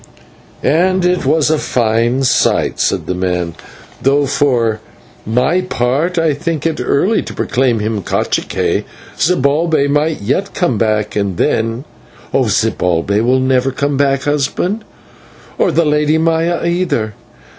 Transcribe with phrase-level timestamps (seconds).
[0.63, 3.53] "It was a fine sight," said the man,
[4.01, 4.79] "though for
[5.27, 8.83] my part I think it early to proclaim him /cacique/.
[9.19, 11.85] Zibalbay might yet come back, and then"
[12.33, 14.83] "Zibalbay will never come back, husband,
[15.59, 17.13] or the Lady Maya either.